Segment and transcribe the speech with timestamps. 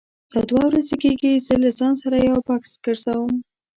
[0.31, 3.33] دا دوه ورځې کېږي زه له ځان سره یو بکس ګرځوم.